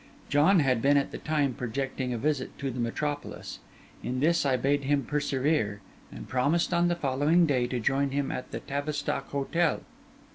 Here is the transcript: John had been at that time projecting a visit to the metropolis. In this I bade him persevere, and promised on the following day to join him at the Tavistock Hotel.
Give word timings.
John 0.29 0.61
had 0.61 0.81
been 0.81 0.97
at 0.97 1.11
that 1.11 1.23
time 1.25 1.53
projecting 1.53 2.11
a 2.11 2.17
visit 2.17 2.57
to 2.57 2.71
the 2.71 2.79
metropolis. 2.79 3.59
In 4.01 4.19
this 4.19 4.47
I 4.47 4.57
bade 4.57 4.85
him 4.85 5.05
persevere, 5.05 5.79
and 6.11 6.27
promised 6.27 6.73
on 6.73 6.87
the 6.87 6.95
following 6.95 7.45
day 7.45 7.67
to 7.67 7.79
join 7.79 8.09
him 8.09 8.31
at 8.31 8.49
the 8.49 8.61
Tavistock 8.61 9.29
Hotel. 9.29 9.81